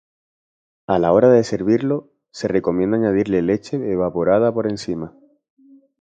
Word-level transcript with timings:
A 0.87 0.97
la 0.97 1.11
hora 1.13 1.29
de 1.29 1.43
servirlo, 1.43 2.11
se 2.31 2.47
recomienda 2.47 2.97
añadirle 2.97 3.43
leche 3.43 3.77
evaporada 3.91 4.51
por 4.51 4.65
encima. 4.67 5.15